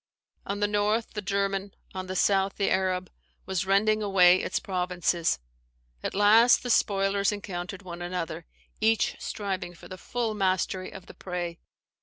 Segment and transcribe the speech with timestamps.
[0.47, 3.11] On the north the German, on the south the Arab,
[3.45, 5.37] was rending away its provinces.
[6.01, 8.47] At last the spoilers encountered one another,
[8.79, 11.59] each striving for the full mastery of the prey.